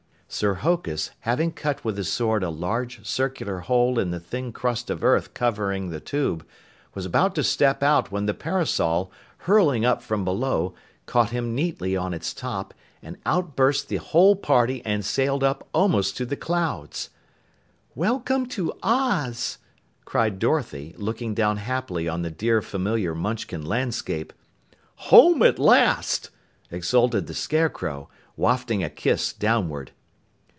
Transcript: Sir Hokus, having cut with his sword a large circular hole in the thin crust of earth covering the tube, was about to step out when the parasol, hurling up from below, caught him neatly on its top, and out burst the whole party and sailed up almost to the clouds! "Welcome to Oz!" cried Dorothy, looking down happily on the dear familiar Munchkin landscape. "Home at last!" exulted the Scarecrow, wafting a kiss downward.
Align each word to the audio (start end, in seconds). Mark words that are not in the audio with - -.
Sir 0.33 0.53
Hokus, 0.53 1.11
having 1.19 1.51
cut 1.51 1.83
with 1.83 1.97
his 1.97 2.09
sword 2.09 2.41
a 2.41 2.49
large 2.49 3.05
circular 3.05 3.59
hole 3.59 3.99
in 3.99 4.11
the 4.11 4.19
thin 4.19 4.53
crust 4.53 4.89
of 4.89 5.03
earth 5.03 5.33
covering 5.33 5.89
the 5.89 5.99
tube, 5.99 6.45
was 6.93 7.05
about 7.05 7.35
to 7.35 7.43
step 7.43 7.83
out 7.83 8.13
when 8.13 8.27
the 8.27 8.33
parasol, 8.33 9.11
hurling 9.39 9.83
up 9.83 10.01
from 10.01 10.23
below, 10.23 10.73
caught 11.05 11.31
him 11.31 11.53
neatly 11.53 11.97
on 11.97 12.13
its 12.13 12.33
top, 12.33 12.73
and 13.01 13.17
out 13.25 13.57
burst 13.57 13.89
the 13.89 13.97
whole 13.97 14.37
party 14.37 14.81
and 14.85 15.03
sailed 15.03 15.43
up 15.43 15.67
almost 15.73 16.15
to 16.15 16.25
the 16.25 16.37
clouds! 16.37 17.09
"Welcome 17.93 18.45
to 18.47 18.71
Oz!" 18.81 19.57
cried 20.05 20.39
Dorothy, 20.39 20.95
looking 20.97 21.33
down 21.33 21.57
happily 21.57 22.07
on 22.07 22.21
the 22.21 22.31
dear 22.31 22.61
familiar 22.61 23.13
Munchkin 23.13 23.65
landscape. 23.65 24.31
"Home 25.11 25.43
at 25.43 25.59
last!" 25.59 26.29
exulted 26.71 27.27
the 27.27 27.33
Scarecrow, 27.33 28.07
wafting 28.37 28.81
a 28.81 28.89
kiss 28.89 29.33
downward. 29.33 29.91